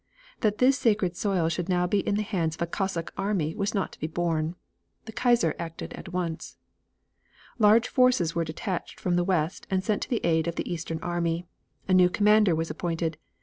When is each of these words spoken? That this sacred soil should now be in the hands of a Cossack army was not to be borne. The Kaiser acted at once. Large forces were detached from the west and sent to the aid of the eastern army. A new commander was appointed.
That 0.39 0.57
this 0.57 0.79
sacred 0.79 1.15
soil 1.15 1.47
should 1.47 1.69
now 1.69 1.85
be 1.85 1.99
in 1.99 2.15
the 2.15 2.23
hands 2.23 2.55
of 2.55 2.61
a 2.63 2.65
Cossack 2.65 3.13
army 3.17 3.53
was 3.53 3.75
not 3.75 3.91
to 3.91 3.99
be 3.99 4.07
borne. 4.07 4.55
The 5.05 5.11
Kaiser 5.11 5.53
acted 5.59 5.93
at 5.93 6.11
once. 6.11 6.57
Large 7.59 7.87
forces 7.87 8.33
were 8.33 8.43
detached 8.43 8.99
from 8.99 9.15
the 9.15 9.23
west 9.23 9.67
and 9.69 9.83
sent 9.83 10.01
to 10.01 10.09
the 10.09 10.25
aid 10.25 10.47
of 10.47 10.55
the 10.55 10.67
eastern 10.67 10.97
army. 11.03 11.45
A 11.87 11.93
new 11.93 12.09
commander 12.09 12.55
was 12.55 12.71
appointed. 12.71 13.19